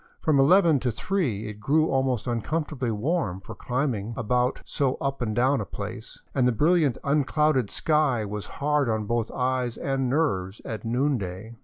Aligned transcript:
From 0.19 0.39
eleven 0.39 0.79
to 0.79 0.89
thre,e 0.91 1.47
it 1.47 1.59
grew 1.59 1.91
almost 1.91 2.25
uncomfortably 2.25 2.89
warm 2.89 3.39
for 3.39 3.53
climbing 3.53 4.15
about 4.17 4.63
so 4.65 4.95
up 4.99 5.21
and 5.21 5.35
down 5.35 5.61
a 5.61 5.65
place, 5.67 6.19
and 6.33 6.47
the 6.47 6.51
brilliant 6.51 6.97
unclouded 7.03 7.69
sky 7.69 8.25
was 8.25 8.47
hard 8.57 8.87
both 9.07 9.29
on 9.29 9.37
eyes 9.39 9.77
and 9.77 10.09
nerves 10.09 10.59
at 10.65 10.83
noon 10.83 11.19
day. 11.19 11.53